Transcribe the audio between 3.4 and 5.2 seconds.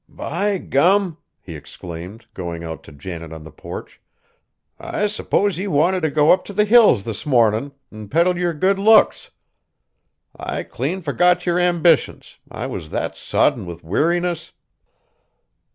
the porch; "I